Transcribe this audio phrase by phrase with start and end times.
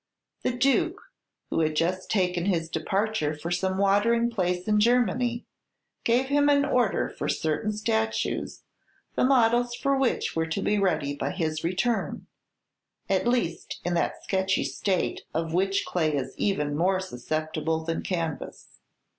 [0.41, 0.99] The Duke,
[1.51, 5.45] who had just taken his departure for some watering place in Germany,
[6.03, 8.63] gave him an order for certain statues,
[9.13, 12.25] the models for which were to be ready by his return,
[13.11, 18.79] at least, in that sketchy state of which clay is even more susceptible than canvas.